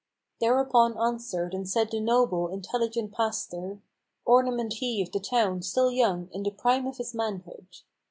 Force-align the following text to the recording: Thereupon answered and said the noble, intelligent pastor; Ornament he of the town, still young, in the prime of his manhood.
Thereupon 0.39 0.97
answered 0.97 1.53
and 1.53 1.69
said 1.69 1.91
the 1.91 1.99
noble, 1.99 2.47
intelligent 2.47 3.11
pastor; 3.13 3.83
Ornament 4.25 4.73
he 4.79 4.99
of 5.03 5.11
the 5.11 5.19
town, 5.19 5.61
still 5.61 5.91
young, 5.91 6.27
in 6.31 6.41
the 6.41 6.49
prime 6.49 6.87
of 6.87 6.97
his 6.97 7.13
manhood. 7.13 7.67